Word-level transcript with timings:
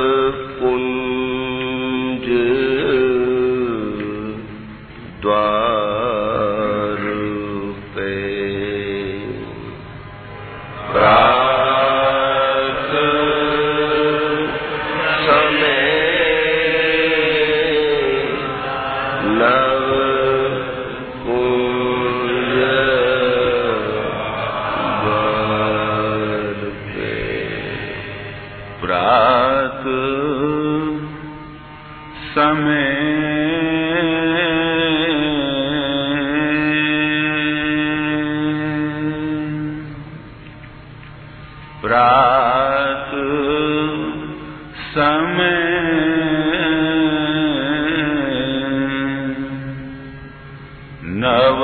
नव 51.22 51.62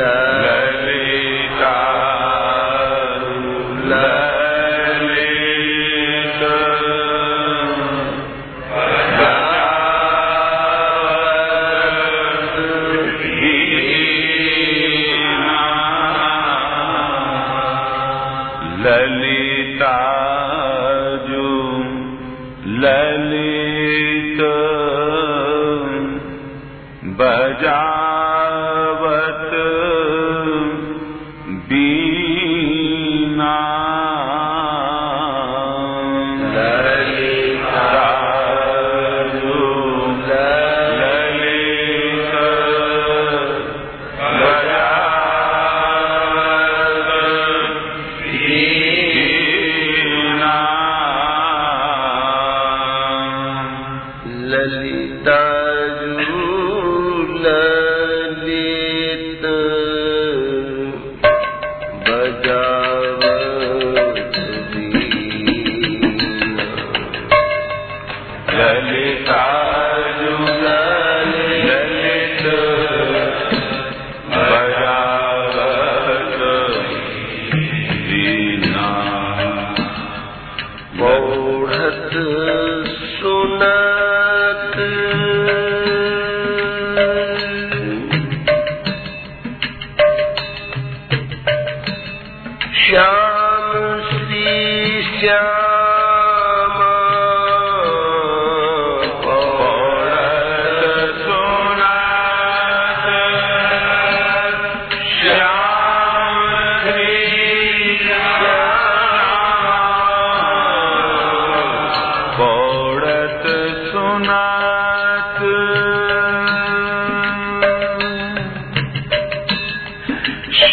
الله 0.00 0.37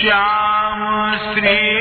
श्याम 0.06 0.82
श्री 1.18 1.75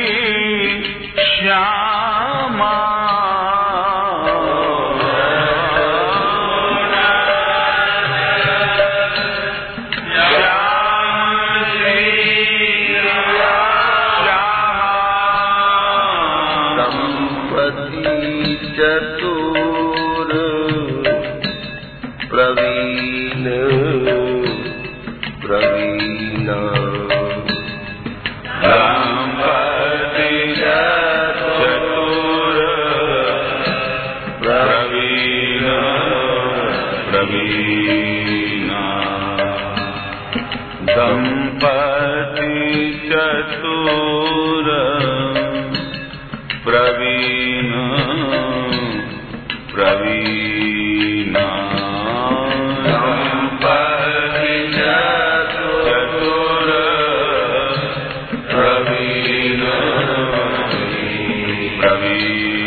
कबीर 61.83 62.64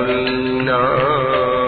منا 0.00 1.59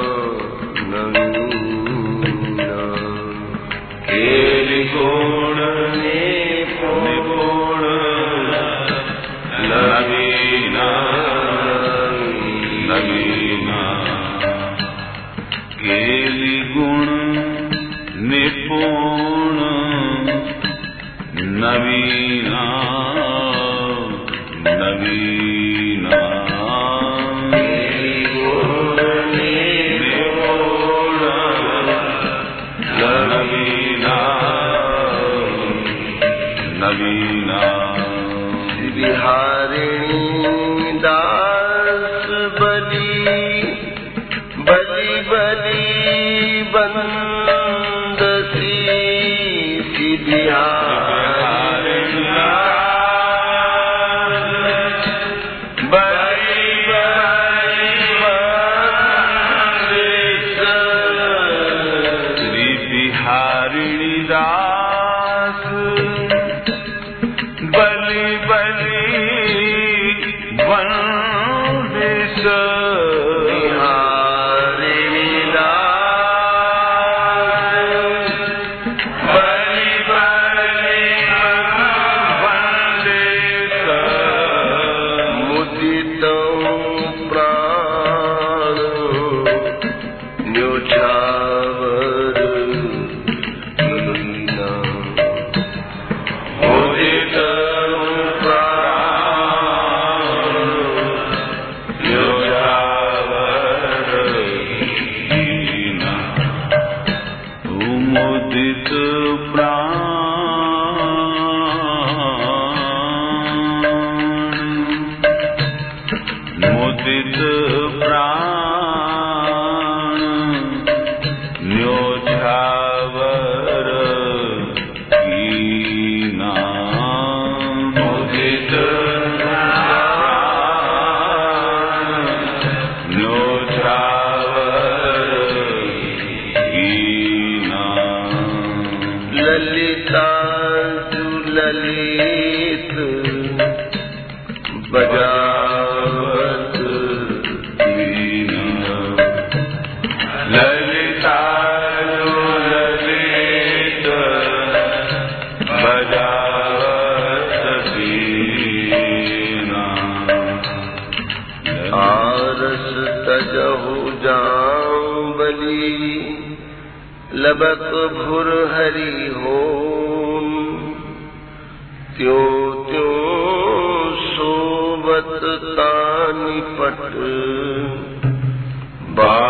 by 179.14 179.41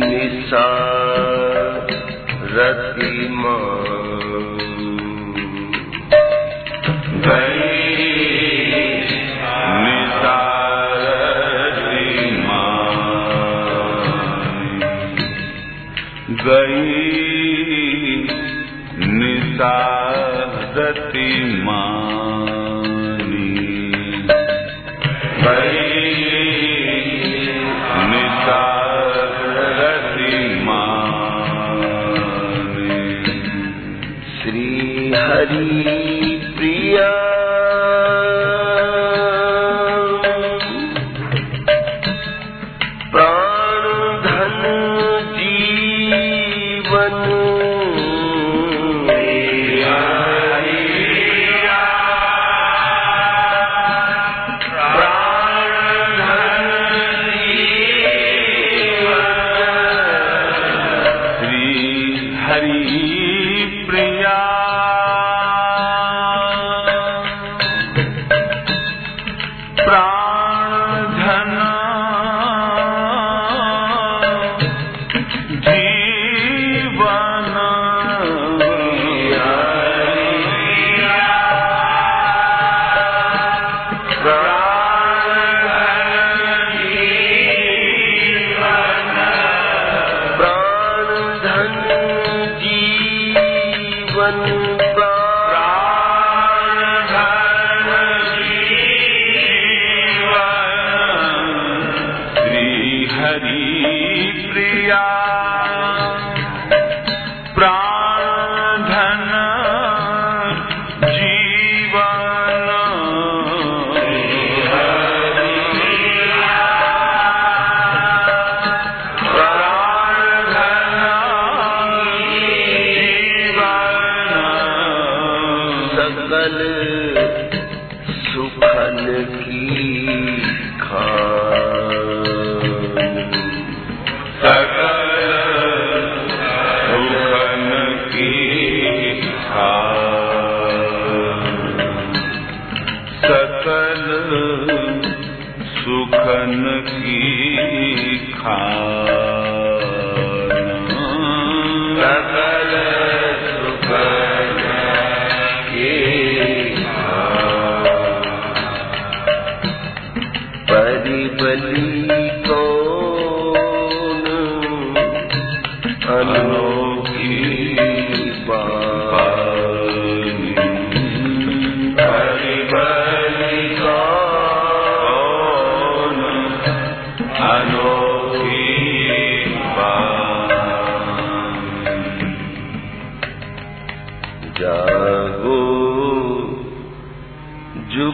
Nisha 0.00 0.66
Ratima 2.54 3.56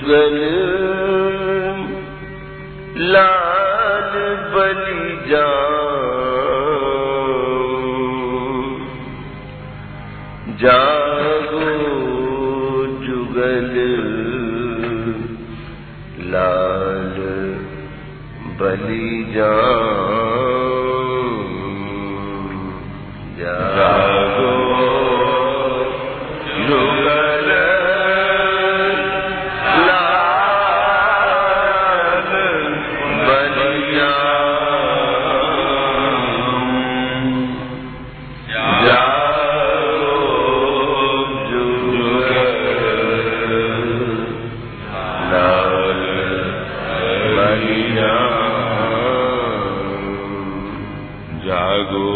Good 0.07 0.33
news. 0.35 0.76
جاء 19.37 19.96
जागो। 51.47 52.11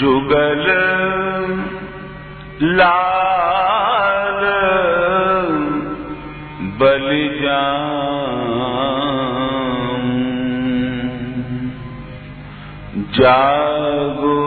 जुगल 0.00 0.64
लाल 2.78 4.42
बलीजान 6.80 7.86
जागो 13.18 14.38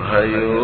भयो 0.00 0.59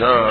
Jesus 0.00 0.29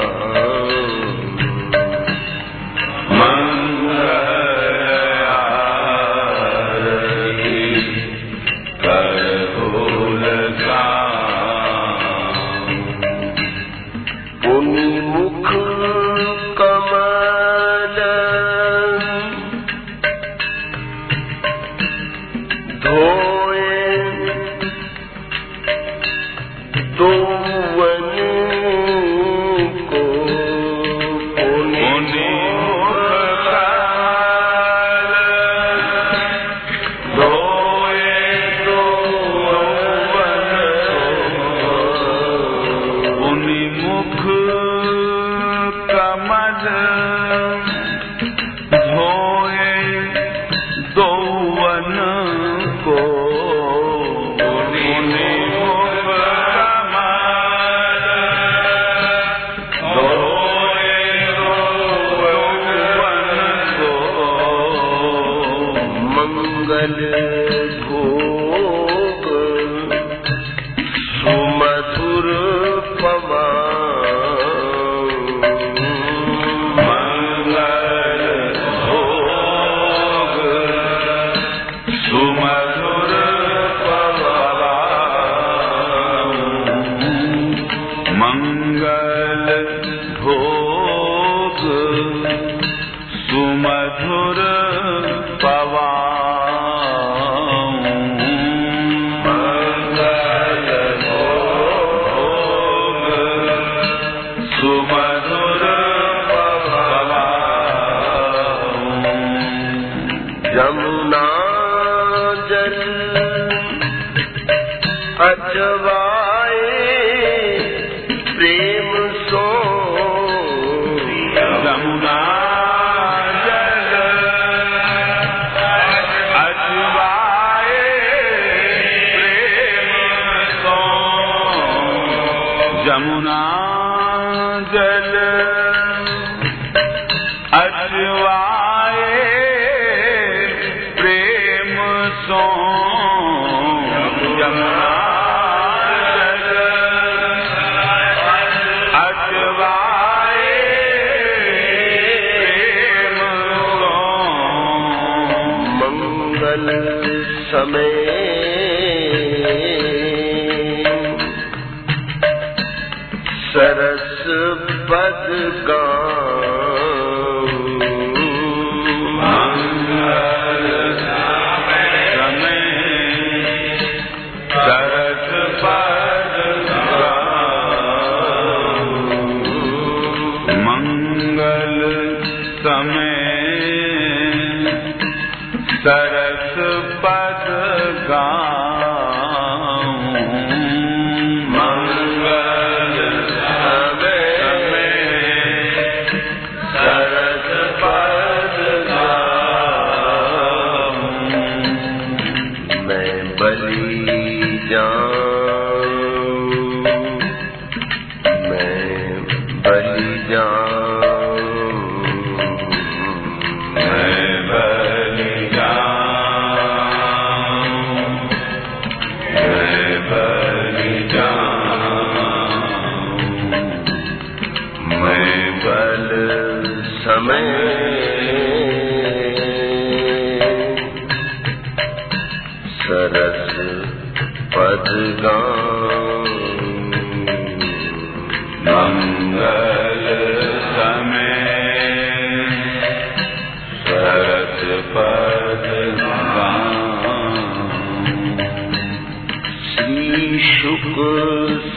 समय 182.79 183.18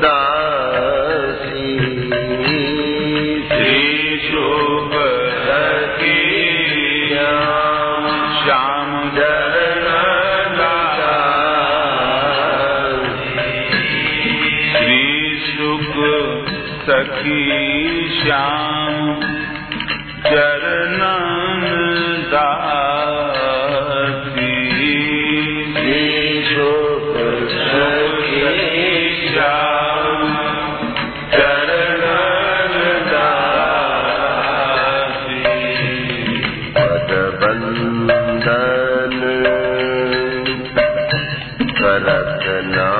दासी 0.00 0.39
فلتنا 41.82 42.99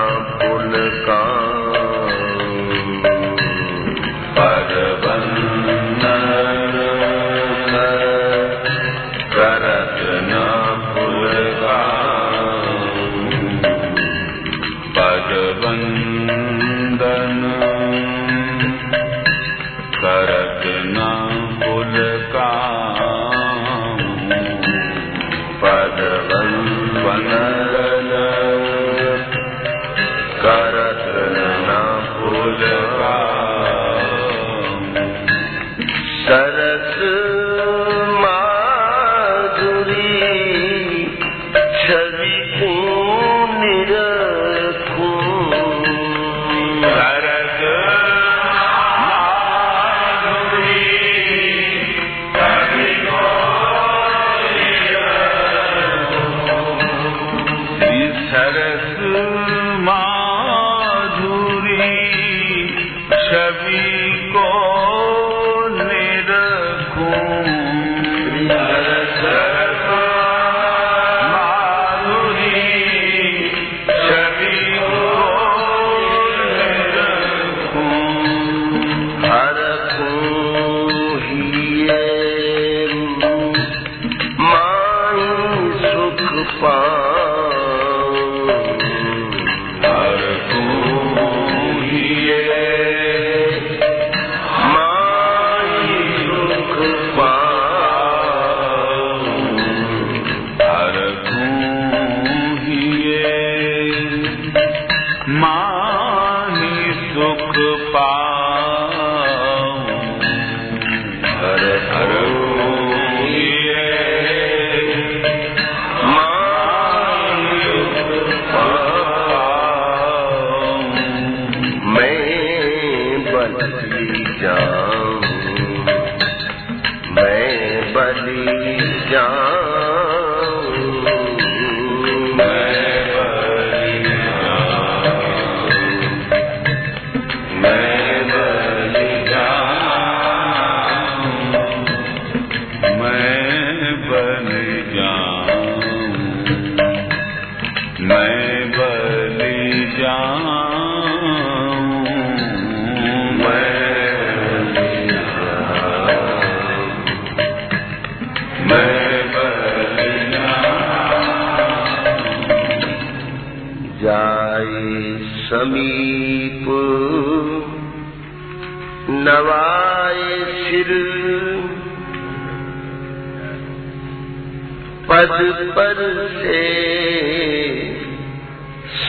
पर 175.76 175.94
से 176.42 176.62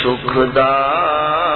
सुखदाए 0.02 1.51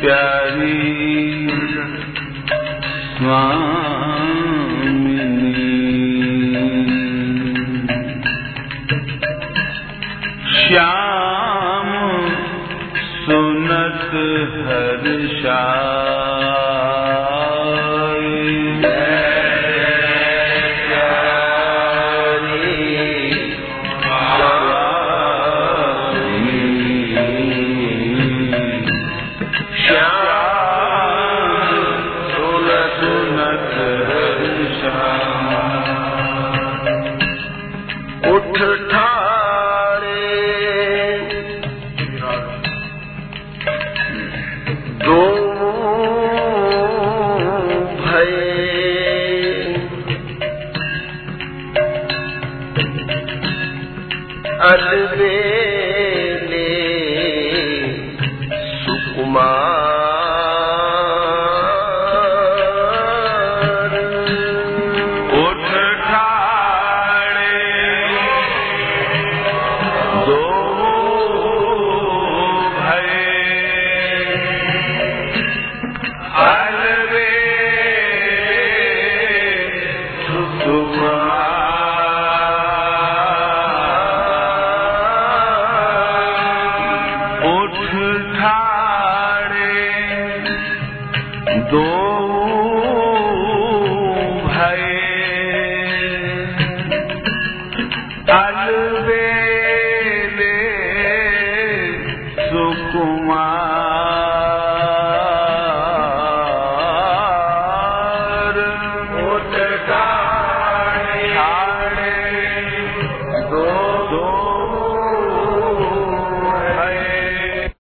प्यारी 0.00 0.72
स्वामी 3.16 3.93